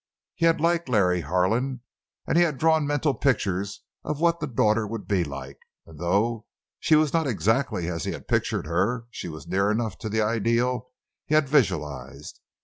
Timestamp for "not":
7.13-7.27